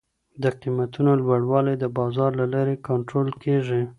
د 0.43 0.45
قیمتونو 0.61 1.11
لوړوالی 1.21 1.75
د 1.79 1.85
بازار 1.97 2.31
له 2.39 2.45
لاري 2.53 2.75
کنټرول 2.87 3.29
کیږي. 3.43 3.81